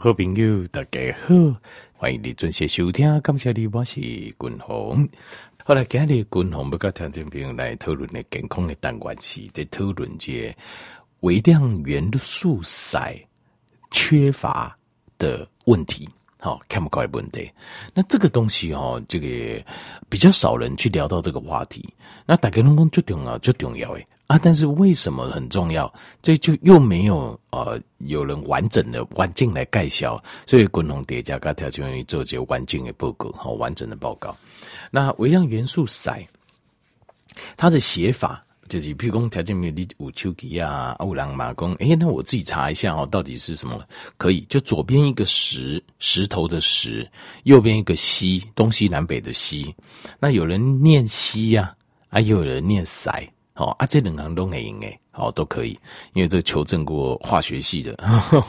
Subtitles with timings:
[0.00, 1.34] 好朋友，大家好，
[1.92, 3.20] 欢迎你准时收听。
[3.20, 5.08] 感谢你，我是君鸿。
[5.64, 10.56] 后来今日君鸿要跟听众朋友来讨论的健康的单元是在讨论这
[11.22, 13.20] 微量元素硒
[13.90, 14.78] 缺乏
[15.18, 16.08] 的问题。
[16.38, 17.50] 好，看不怪问题。
[17.92, 19.26] 那这个东西哦，这个
[20.08, 21.92] 比较少人去聊到这个话题。
[22.24, 24.06] 那大家拢讲最重要，最重要诶。
[24.28, 24.38] 啊！
[24.40, 25.92] 但是为什么很重要？
[26.20, 34.36] 这就又没有呃有人完整的环境来介绍，所以共同叠加跟条件做这个环境的报告，好完整的报告。
[34.90, 36.26] 那微量元素硒，
[37.56, 43.82] 它的写法就是，譬如讲条件没有你五丘吉啊、乌兰马公，诶，那我自己查一下哦，到底是什么？
[44.18, 47.10] 可以，就左边一个石，石头的石，
[47.44, 49.74] 右边一个西，东西南北的西。
[50.20, 51.74] 那有人念西呀，
[52.10, 53.26] 啊，又有人念塞。
[53.58, 55.76] 哦啊，这两行都可以诶，哦都可以，
[56.14, 57.96] 因为这求证过化学系的，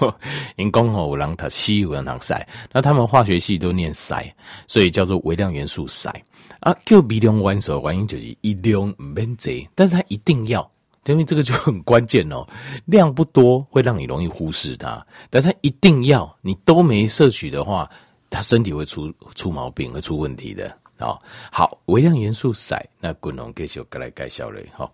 [0.56, 4.24] 因公哦，有人他硒，有人他硒，那他们化学系都念塞，
[4.68, 6.14] 所以叫做微量元素硒
[6.60, 6.76] 啊。
[6.86, 10.72] 叫微量元素，原因就是一量唔免多，但是它一定要，
[11.08, 12.46] 因为这个就很关键哦，
[12.86, 17.90] 量不多会让你容易忽视它，但是它一定要，你都没摄取的话，
[18.30, 20.72] 它身体会出出毛病，会出问题的。
[21.00, 21.18] 哦，
[21.50, 24.68] 好，微量元素硒，那滚龙继续过来介绍嘞。
[24.74, 24.94] 好，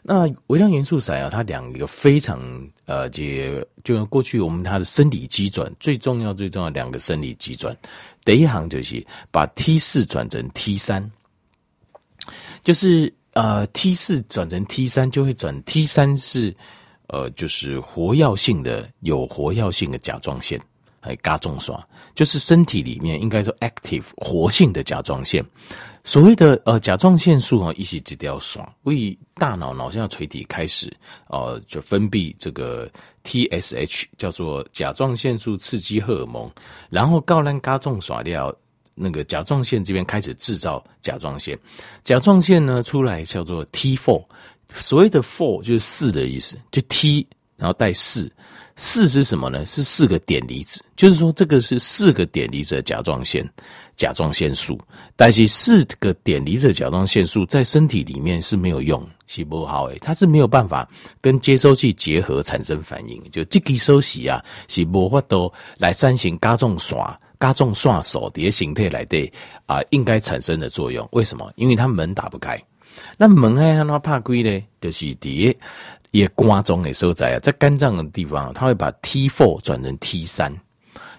[0.00, 2.40] 那微量元素硒啊，它两个非常
[2.86, 7.76] 呃，这就过去我们它的生理机转最重要最重要两个生理机转，
[8.24, 11.10] 第一行就是把 T 四转成 T 三，
[12.62, 16.54] 就是呃 T 四转成 T 三就会转 T 三是
[17.08, 20.60] 呃就是活跃性的有活跃性的甲状腺。
[21.00, 21.74] 还甲状腺，
[22.14, 25.44] 就是身体里面应该说 active 活性的甲状腺。
[26.04, 30.90] 所谓的呃甲状腺素啊，一起直掉爽，为大脑脑下垂体开始
[31.28, 32.90] 呃就分泌这个
[33.24, 36.50] TSH，叫做甲状腺素刺激荷尔蒙。
[36.88, 38.54] 然后高兰甲状腺掉
[38.94, 41.58] 那个甲状腺这边开始制造甲状腺，
[42.02, 44.24] 甲状腺呢出来叫做 T4。
[44.72, 48.30] 所谓的 four 就是四的意思，就 T 然后带四。
[48.82, 49.64] 四是什么呢？
[49.66, 53.46] 是四个碘离子，就是说这个是四个碘离子的甲状腺
[53.94, 54.78] 甲状腺素，
[55.16, 60.88] 但是四个碘离子的甲状腺素在身体里面是没有用，是不好诶，它是没有办法
[61.20, 66.98] 跟接收器结合产生反应，就这个收息啊，是无法都来三型甲状腺
[67.38, 69.30] 甲状腺素的形态来对
[69.66, 71.06] 啊，应该产生的作用。
[71.12, 71.52] 为什么？
[71.56, 72.58] 因为它门打不开，
[73.16, 74.62] 那门还让它怕鬼呢？
[74.80, 75.56] 就是第
[76.10, 80.54] 也瓜中的所在啊，在肝脏的地方，它会把 T four 转成 T 三，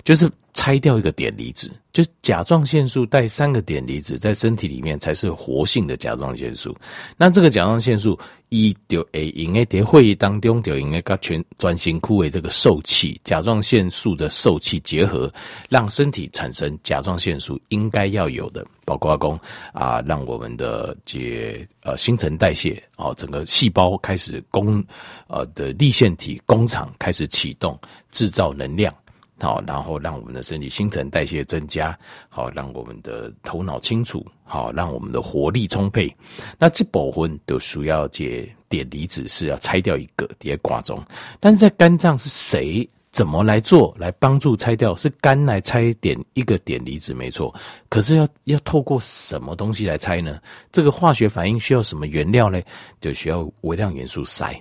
[0.04, 6.76] 就是拆掉一个碘离子，就甲状腺素带三个碘离子在身体里面才是活性的甲状腺素。
[7.18, 8.18] 那这个甲状腺素
[8.50, 15.32] 一就诶，因为在会议当中就应该跟全专心枯萎这个受器甲状腺素的受器结合，
[15.70, 18.66] 让身体产生甲状腺素应该要有的。
[18.84, 19.40] 包括工
[19.72, 24.84] 啊，让我们的这呃新陈代谢啊，整个细胞开始工
[25.28, 27.80] 呃的粒线体工厂开始启动，
[28.10, 28.94] 制造能量，
[29.42, 31.98] 好，然后让我们的身体新陈代谢增加，
[32.30, 36.16] 好，让我们的头脑清楚，好，让我们的活力充沛。
[36.60, 41.04] 那这部分都需要解碘离子是要拆掉一个叠挂中，
[41.40, 42.88] 但是在肝脏是谁？
[43.12, 44.96] 怎么来做来帮助拆掉？
[44.96, 47.54] 是肝来拆点一个碘离子没错，
[47.90, 50.40] 可是要要透过什么东西来拆呢？
[50.72, 52.62] 这个化学反应需要什么原料呢？
[53.02, 54.56] 就需要微量元素硒。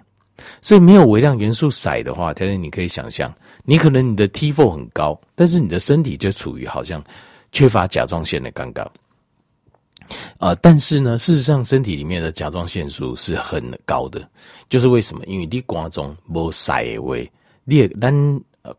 [0.60, 3.34] 所以没有微量元素硒的话，条件你可以想象，
[3.64, 7.02] 你可能你的 T4 很高，但是你的身体就处于好像
[7.52, 8.86] 缺乏甲状腺的尴尬。
[10.38, 14.28] 啊、但是呢，事实上身体里面的甲状腺素是很高的，
[14.68, 15.24] 就是为什么？
[15.26, 17.30] 因为你瓜中没硒的位。
[17.64, 18.12] 列咱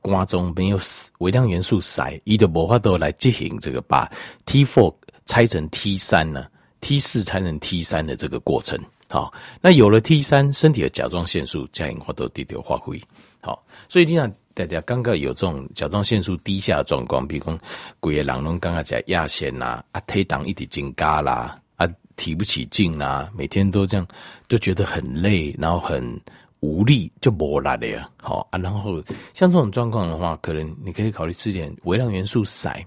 [0.01, 0.79] 瓜中没有
[1.19, 4.11] 微量元素硒，伊就无法度来进行这个把
[4.45, 4.93] T four
[5.25, 6.45] 拆成 T 三呢
[6.81, 8.78] ，T 四拆成 T 三的这个过程。
[9.11, 12.99] 好，那有了 T 三，身体的甲状腺素才能发到地点发挥。
[13.41, 17.59] 好，所以你想大家刚刚有这种甲状腺素低下的状况，比如讲，
[17.99, 24.08] 鬼个人拢刚刚讲压线呐，啊，体重一直增加啦，啊，提不起劲啦，每天都这样，
[24.47, 26.19] 就觉得很累，然后很。
[26.64, 28.59] 无力就没力了呀，好啊。
[28.59, 29.03] 然后
[29.34, 32.85] 像这种状况的话，可能你可以考虑吃点微量元素硒。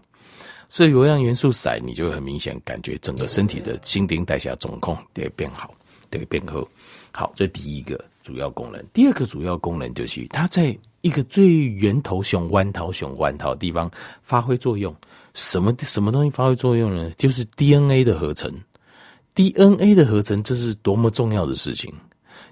[0.69, 5.75] 吃微量元素硒，你就会很明显感觉整个身体的新陈代谢状况得变好，
[6.19, 6.67] 得变好。
[7.13, 8.85] 好，这第一个主要功能。
[8.93, 13.91] 第二个主要功能就是它在一个最源头、熊弯头、熊弯头的地方
[14.23, 14.95] 发挥作用。
[15.35, 17.11] 什么什么东西发挥作用呢？
[17.19, 18.51] 就是 DNA 的合成。
[19.35, 21.93] DNA 的合成，这是多么重要的事情。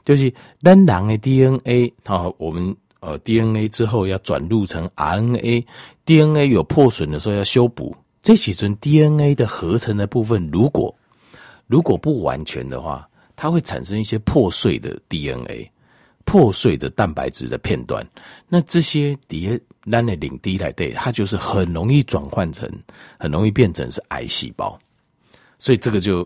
[0.05, 7.94] 就是咱人的 DNA，好，我们呃 DNA 之后要转录成 RNA，DNA 有破损的时候要修补。
[8.20, 10.93] 这几层 DNA 的合成的部分，如果
[11.69, 13.09] 如果不完全的话，
[13.42, 15.68] 它会产生一些破碎的 DNA。
[16.24, 18.06] 破碎的蛋白质的片段，
[18.48, 19.58] 那这些底下
[19.90, 22.70] 咱的领地来对，它就是很容易转换成，
[23.18, 24.78] 很容易变成是癌细胞，
[25.58, 26.22] 所以这个就，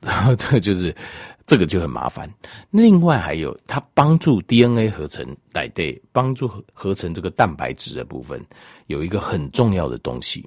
[0.38, 0.96] 这个就是
[1.44, 2.26] 这个就很麻烦。
[2.70, 5.22] 另外还有，它帮助 DNA 合成
[5.52, 8.42] 来对，帮助合成这个蛋白质的部分，
[8.86, 10.42] 有一个很重要的东西，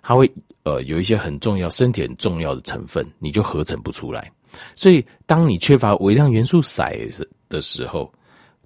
[0.00, 0.32] 它会
[0.62, 4.30] 呃有一些很重要、身体很重要的成分，你就合成不出来。
[4.76, 8.12] 所以，当你缺乏微量元素硒的时候，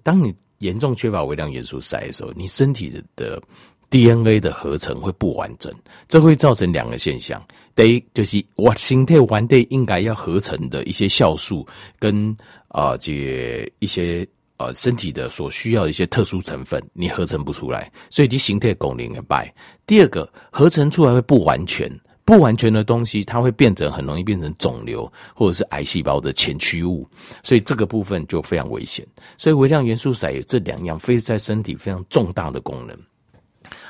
[0.01, 3.41] 当你严重缺乏微量元素硒的时候，你身体的
[3.89, 5.73] DNA 的合成会不完整，
[6.07, 7.43] 这会造成两个现象。
[7.75, 11.65] 第一，就是我身体完的应该要合成的一些酵素
[11.99, 12.35] 跟
[12.69, 19.53] 啊这一些呃身体的所需要的一些特殊成分，你合成不出来，所以你形态功能也败。
[19.85, 21.89] 第二个，合成出来会不完全。
[22.25, 27.07] 不完全的东西，它会变成很容易变成肿瘤或者是癌细胞的前驱物，
[27.43, 29.05] 所以这个部分就非常危险。
[29.37, 32.97] 所以微量元素硒有这两样非在身体非常重大的功能。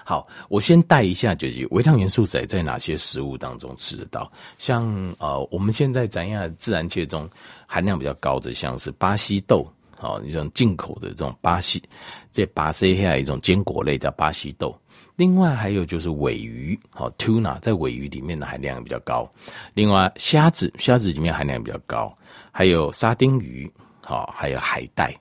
[0.06, 4.32] 好，我先带一下，就是微量元素硒在哪些食物当中吃得到？
[4.58, 4.84] 像
[5.18, 7.30] 呃，我们现在咱样自然界中
[7.66, 9.68] 含量比较高的，像是巴西豆，
[10.04, 11.82] 好，一种进口的这种巴西
[12.30, 14.78] 这巴西还有一种坚果类叫巴西豆。
[15.16, 19.32] 另外还有就是尾鱼，好，tuna 在尾鱼里面的含量比较高。
[19.74, 22.14] 另外虾子，虾子里面含量比较高。
[22.52, 23.72] 还有沙丁鱼，
[24.02, 25.16] 好，还有海带。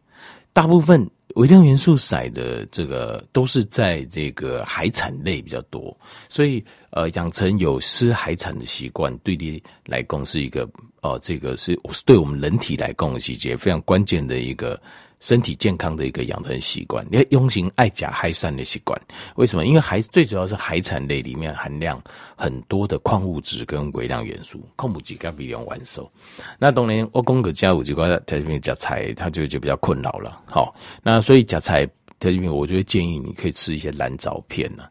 [0.53, 5.97] 大部分微量元素硒的这个都是在这个海产类比较多，
[6.29, 10.69] 所以呃，养成有吃海产的习惯，对你来讲是一个
[11.03, 14.81] 哦，这个是是对我们人体来讲是一非常关键的一个。
[15.23, 19.01] 身体健康的一个养成习惯，你要用心爱甲海产的习惯。
[19.37, 19.65] 为什么？
[19.65, 22.03] 因为海最主要是海产类里面含量
[22.35, 26.11] 很多的矿物质跟微量元素，矿物质跟微量元素。
[26.59, 30.43] 那当然，我公个家五几块在这边夹菜，他就就比较困扰了。
[30.45, 31.87] 好，那所以夹菜
[32.19, 34.83] 在这边，我就会建议你可以吃一些蓝藻片呢，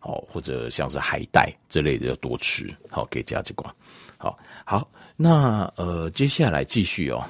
[0.00, 2.68] 好，或者像是海带之类的要多吃。
[2.90, 3.72] 好，给加几块。
[4.18, 7.24] 好好，那呃，接下来继续哦，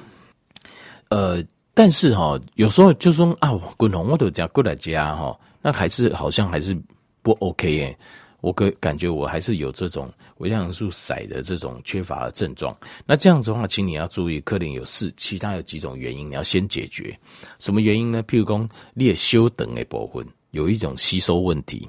[1.09, 1.43] 呃。
[1.79, 6.75] 但是哈，有时候就说啊，滚红我都加过来加哈，那还是好像还是
[7.21, 7.95] 不 OK 耶。
[8.41, 12.75] 我感感觉我还是有这种微量元素硒的这种缺乏的症状。
[13.05, 17.15] 那这样子的话，请你要注意，可能有四其他有几种原因，你要先解决。
[17.59, 18.23] 什么原因呢？
[18.23, 21.87] 譬如说，你的小肠的部分有一种吸收问题，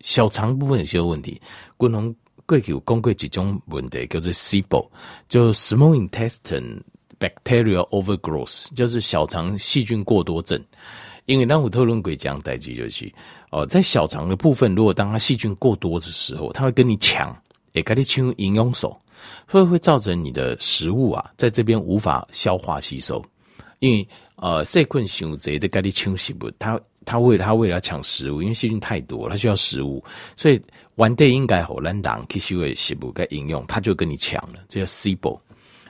[0.00, 1.40] 小肠部分吸收问题。
[1.76, 2.12] 滚红
[2.48, 4.88] 过去有讲过几种问题，叫做 SIBO，
[5.28, 6.80] 就 Small Intestine。
[7.20, 10.64] Bacterial overgrowth 就是小肠细菌过多症，
[11.26, 13.12] 因为当我讨论过这样代际就是，
[13.50, 17.36] 哦，在小肠的部分，如果当它细菌过多的时候，它会跟你抢，
[17.72, 18.96] 也跟你抢营养素，
[19.50, 23.20] 所以会造成你的食物啊，在这边无法消化吸收，
[23.80, 30.04] 因为呃细菌想贼的跟你抢食物，它它为了它为了抢食物，因为细菌太多，它需要食物，
[30.36, 30.60] 所以
[30.96, 35.38] one day 应该好难当吸收的食物该应用，它就跟你抢了，这叫 SIBO。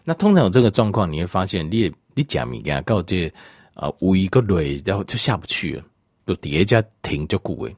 [0.05, 3.31] 那通常有这个状况，你会发现你你讲米给他告这
[3.75, 5.85] 啊，无一个累，然后就下不去了，
[6.27, 7.75] 就叠加停就固位，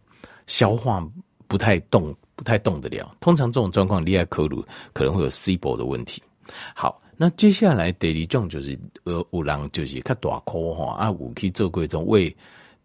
[0.46, 1.04] 消化
[1.48, 3.14] 不太动，不太动得了。
[3.20, 6.22] 通常这种状况，你爱可鲁可能会有 SIBO 的问题。
[6.74, 12.34] 好，那接下来第二种就是呃，有人就是较大颗哈啊，有去做过这种胃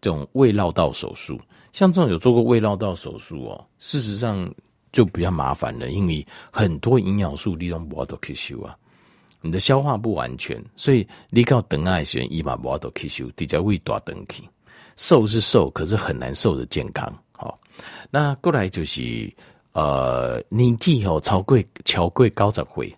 [0.06, 1.36] 这种胃绕道手术，
[1.72, 4.48] 像这种有做过胃绕道手术哦，事实上
[4.92, 8.76] 就比较麻烦了，因为很多营养素你都无法度吸收啊。
[9.40, 14.44] 你的消化不完全，所以你靠等爱选一把不都吸收，比较胃大等去。
[14.94, 17.12] 瘦是瘦，可是很难瘦的健康。
[17.32, 17.58] 好，
[18.08, 19.28] 那过来就是
[19.72, 22.96] 呃年纪哦，超过超过高十岁，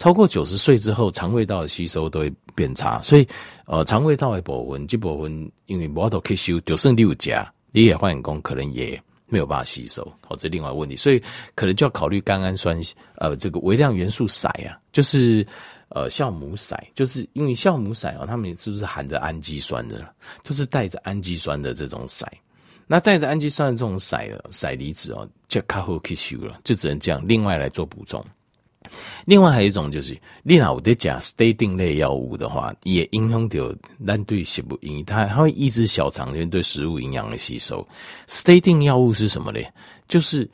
[0.00, 3.02] 超过九十岁之后，肠胃道的吸收都会变差。
[3.02, 3.28] 所以
[3.66, 10.02] 呃，肠胃道的部分，这部分因为不都吸收，就剩六家，你也换工，可能也没有办法吸收。
[10.26, 11.22] 好，这另外问题，所以
[11.54, 12.80] 可能就要考虑甘氨酸，
[13.16, 15.46] 呃，这个微量元素硒啊，就是。
[15.92, 20.06] 呃，酵母硒就是因为酵母硒哦，它们是不是含着氨基酸的？
[20.44, 22.24] 就是带着氨基酸的这种硒。
[22.86, 28.24] 那带着氨基酸的这种硒的硒离子哦，就卡好吸收了，就只能这样另外来做补充。
[29.24, 33.74] 另外还有一种就是，你若有在讲 statin 类药物的话，也影响到
[34.06, 37.86] 咱对食物营，它它会抑制小肠里面对食物营养的吸收。
[38.26, 39.60] statin 药物是什么呢？
[40.06, 40.48] 就是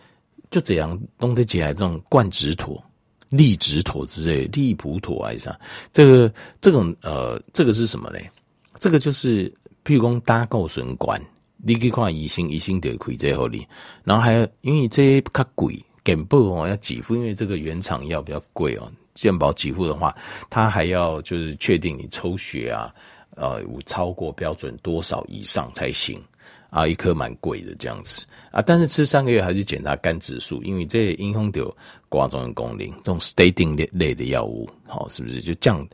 [0.50, 2.82] 就这样弄得起来这种冠质妥。
[3.28, 5.58] 利直妥之类，利普妥还是啥？
[5.92, 8.30] 这个这种呃，这个是什么嘞？
[8.78, 9.52] 这个就是
[9.84, 11.20] 譬如说胆固醇管，
[11.56, 13.66] 你去看医生，医生就开这给你。
[14.04, 15.76] 然后还有，因为这些较贵，
[16.06, 18.88] 健保哦要给付，因为这个原厂药比较贵哦。
[19.14, 20.14] 健保给付的话，
[20.48, 22.94] 他还要就是确定你抽血啊，
[23.34, 26.22] 呃，有超过标准多少以上才行
[26.70, 28.62] 啊，一颗蛮贵的这样子啊。
[28.62, 31.74] 但是吃三个月还是检查肝指数，因为这影响到
[32.10, 35.84] 挂钟的功能，这种 statin 类的药物，好，是不是就降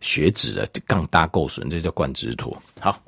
[0.00, 2.60] 血脂的降胆固醇，这叫冠状妥。
[2.80, 3.00] 好，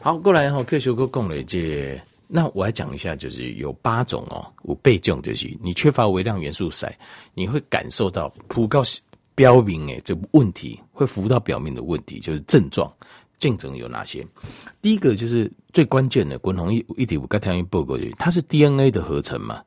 [0.00, 6.90] 好过来后，科学哥讲了这，那我来讲一下，就是有八种哦，有八种就是你缺乏微量元素硒，
[7.34, 8.82] 你会感受到普告。
[9.36, 12.90] 标明诶，这问题会浮到表面的问题就是症状，
[13.38, 14.26] 症状有哪些？
[14.80, 19.62] 第一个就是最关键的，滚红一一点五个条件报告，它是 DNA 的合成嘛，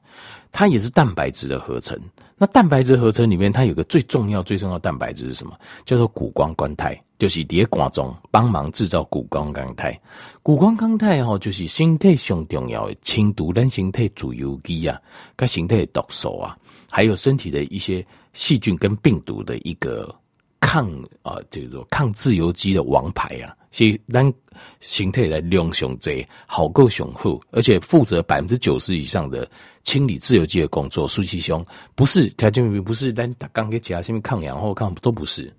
[0.52, 1.96] 它也是蛋白质的合成。
[2.36, 5.56] 那蛋白质合成里面，它有个最重要、最重要蛋白质是什么？
[5.86, 9.96] 叫做谷胱甘肽，就是伫咧肝中帮忙制造谷胱甘肽。
[10.42, 15.00] 谷胱甘肽吼，就是身体上重要的清除咱身体自由基啊，
[15.38, 16.58] 甲身体的毒素啊，
[16.90, 18.04] 还有身体的一些。
[18.34, 20.16] 细菌跟病毒的一个
[20.62, 20.88] 抗
[21.24, 24.32] 啊，就是说抗自由基的王牌啊，所以让
[24.80, 29.50] 形态来量上这好够雄厚，而且负责百分之九十以上的
[29.82, 31.08] 清理自由基的工作。
[31.08, 35.52] 苏西兄不是条件不是咱打刚给加什么抗氧化抗都不是，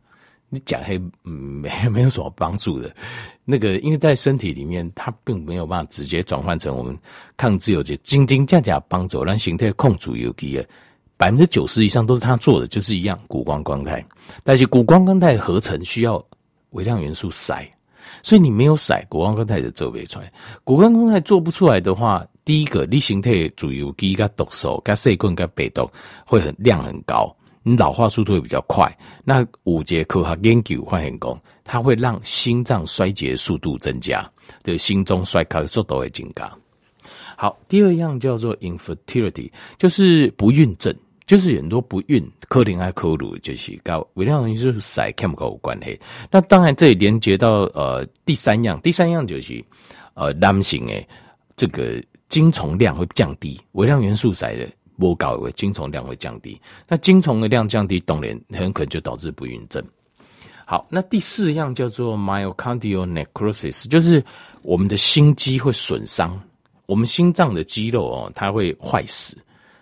[0.51, 2.95] 你讲黑没没有什么帮助的。
[3.45, 6.97] 那个因为在身体里面，它并没有办法直接转换成我们
[7.37, 10.67] 抗自由基，真真正正帮助让形态控自由基的。
[11.17, 14.05] 百分之九十以上都是他做的，就是一样谷胱甘肽。
[14.43, 16.25] 但是谷胱甘肽合成需要
[16.71, 17.69] 微量元素硒，
[18.23, 20.33] 所以你没有硒，谷胱甘肽就做不出来。
[20.65, 25.87] 谷胱甘肽做不出来的话，第一个你形态主要第一个毒素、跟细菌、跟病毒
[26.25, 28.91] 会很量很高，你老化速度会比较快。
[29.25, 34.29] 那五节科学研究发现讲，它会让心脏衰竭速度增加，
[34.63, 36.51] 对心中衰竭速度会增加。
[37.37, 40.95] 好，第二样叫做 infertility，就是不孕症。
[41.27, 45.97] 就是很多不孕，可能还可乳，就是跟微量元素硒 chemical 有关系。
[46.29, 49.65] 那当然，这里连接到呃第三样，第三样就是
[50.15, 51.09] 呃男性诶，
[51.55, 54.69] 这个精虫量会降低，微量元素塞的
[55.01, 56.61] 不高，为精虫量会降低。
[56.87, 59.83] 那精虫的量降低，当然很可能就导致不孕症。
[60.67, 64.23] 好，那第四样叫做 myocardial necrosis，就是
[64.63, 66.39] 我们的心肌会损伤，
[66.87, 69.37] 我们心脏的肌肉哦，它会坏死。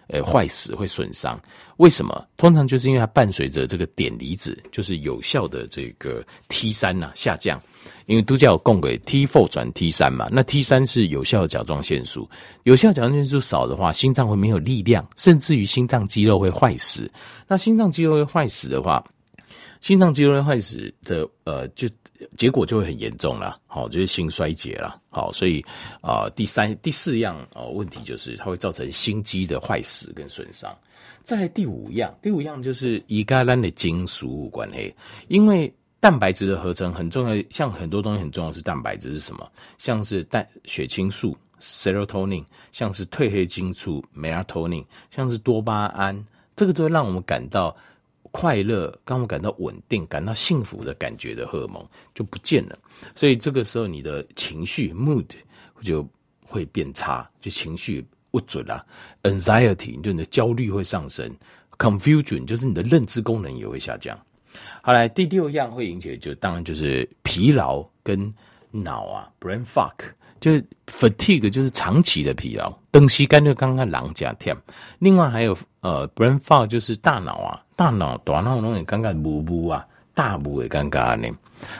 [0.08, 1.38] 呃，坏死会损伤，
[1.76, 2.26] 为什么？
[2.36, 7.60] 通常就是因为它伴随着这个碘离子，就是有效的这个 T 三呐下降，
[8.06, 12.26] 因为都叫供给 T four 转 T 三嘛，那 T 三是有效的甲状腺素，
[12.62, 17.10] 有效甲状腺素少的话，心脏会没有力量，甚至于心脏肌肉会坏死。
[17.46, 19.04] 那心脏肌肉会坏死的话，
[19.80, 21.88] 心脏肌肉坏死的，呃，就。
[22.36, 25.64] 结果就会很严重了，好，就是心衰竭了，好，所以
[26.02, 30.76] 啊、第三、第四样哦问题就是它会造成心肌的坏死跟损伤。
[31.22, 34.92] 再来第五样，第五样就是乙肝兰的金属关系，
[35.28, 39.48] 因为蛋白质的合成很重要，像很多东西很重要是蛋白质是什么？
[39.78, 47.76] 像是蛋血清素 （serotonin），像是褪黑激素 （melatonin），像是多巴胺，这个都会让我们感到。
[48.30, 52.78] 快乐，让我感到稳定、感到幸福的感觉的荷尔蒙就不见了，
[53.14, 55.26] 所以这个时候你的情绪 mood
[55.82, 56.08] 就
[56.44, 58.84] 会变差，就情绪不准啦。
[59.22, 61.30] anxiety 就你的焦虑会上升
[61.78, 64.18] ，confusion 就是你的认知功能也会下降。
[64.82, 68.32] 好来，第六样会引起的就当然就是疲劳跟
[68.70, 69.94] 脑啊，brain fuck。
[70.40, 72.72] 就是 fatigue，就是长期的疲劳。
[72.90, 74.56] 等息干就刚刚狼加添。
[74.98, 81.28] 另外还有呃，brain fog，就是大脑啊，大脑大脑容易感觉，雾雾啊，大雾也尴尬呢。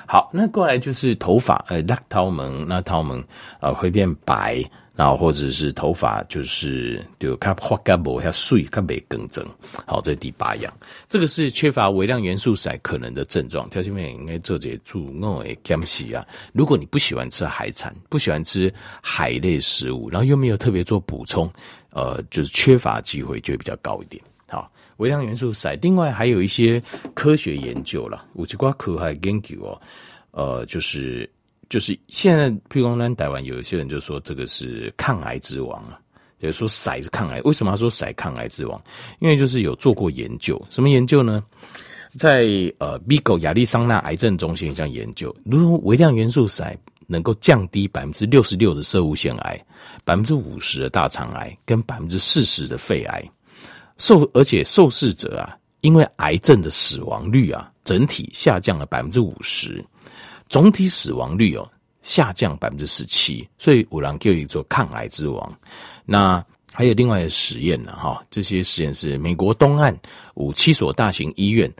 [0.06, 3.18] 好，那过来就是头发，呃，那头毛，那头毛
[3.60, 4.62] 呃会变白。
[4.98, 9.46] 然后或者是头发就是就看发根部要碎，看没更正。
[9.86, 10.76] 好，这第八样，
[11.08, 13.70] 这个是缺乏微量元素硒可能的症状。
[13.70, 16.26] 条件面应该做些注我诶减息啊。
[16.52, 21.48] 如果你不喜欢吃海产，不喜欢吃海类食物，然后又没有特别做补充，
[21.92, 24.20] 呃，就是缺乏机会就会比较高一点。
[24.48, 26.80] 好，微量元素硒，另外还有一些
[27.14, 29.80] 科学研究了，五七瓜科学研究哦，
[30.30, 31.28] 呃，就是。
[31.70, 36.00] 就是现在，譬如说台湾，有一些人就说这个是抗癌之王啊，
[36.38, 37.42] 就是说硒是抗癌。
[37.42, 38.82] 为什么要说硒抗癌之王？
[39.18, 41.44] 因为就是有做过研究，什么研究呢？
[42.16, 42.46] 在
[42.78, 46.74] 呃，美国亚利桑那癌症中心一项研究，如果微量元素硒
[47.06, 49.62] 能够降低百分之六十六的摄护腺癌、
[50.06, 53.22] 百分之五十的大肠癌跟百分之四十的肺癌，
[53.98, 59.84] 受而且受试者啊，因为癌症的死亡率啊，整体下降了百分之五十。
[60.48, 61.68] 总体死亡率哦，
[62.00, 65.58] 下降百分之十七，所以有人叫一做抗癌之王。
[66.06, 69.94] 那还有另外的实验呢，哈，这些实验是美国东岸
[70.34, 71.70] 五七所大型医院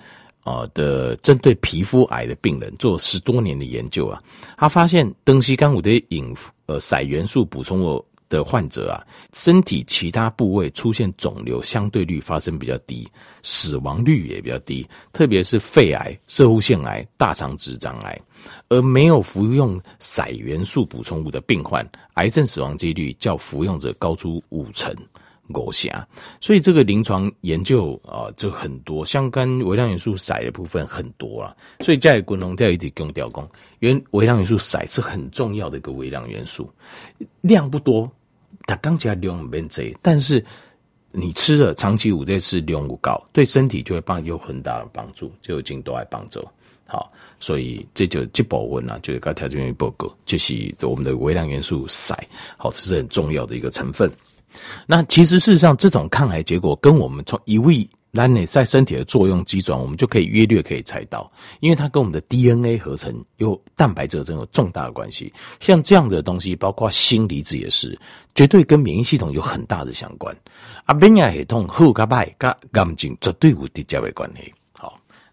[0.42, 4.20] 啊的针对皮肤癌的病人做十多年的研究啊，
[4.56, 8.04] 他发现登西干五的影呃硒元素补充我。
[8.28, 9.00] 的患者啊，
[9.32, 13.08] 身体其他部位出现肿瘤相对率发生比较低，
[13.42, 18.20] 死亡率也比较低，特别是肺癌、射护腺癌、大肠直肠癌，
[18.68, 24.94] 而没有服用硒元素补充物的病患，癌症死亡几率较服用者高出五成。
[25.54, 25.90] 五成，
[26.40, 31.56] 所以这个临床研究啊，就很多相关微量元素硒的部分很多了。
[31.80, 33.48] 所以在滚龙在一直用调工，
[33.80, 36.70] 因为微量元素硒是很重要的一个微量元素，
[37.40, 38.10] 量不多。
[38.66, 40.44] 它刚起来量很贼，但是
[41.10, 46.46] 你吃了长期五这次量不高，对身体就会帮有很大的帮助，就已经都爱帮助。
[46.84, 52.14] 好，所以这就这保温啊，就是刚条件报告，就是我们的微量元素硒，
[52.58, 54.10] 好，这是很重要的一个成分。
[54.86, 57.88] 那其实事实上，这种抗癌结果跟我们从一位。
[58.10, 65.32] 单内在身体的作用机转，我们就可以约略可以猜到，因为它跟我们的 DNA 合成有蛋白质，真有重大的关系。
[65.60, 67.96] 像这样的东西，包括锌离子也是，
[68.34, 70.34] 绝对跟免疫系统有很大的相关。
[70.84, 74.52] 啊，免疫系统好跟坏跟癌症绝对有直接的关系。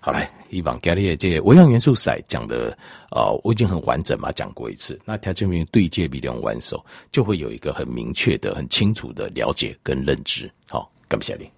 [0.06, 2.78] 好，来，希望今日这微量元素赛讲的，
[3.10, 5.02] 呃，我已经很完整嘛，讲过一次。
[5.04, 10.48] 那条件明对接比较完手，就会有一个很明确的、很清楚的了解跟认知。
[10.68, 11.50] 好，感谢你。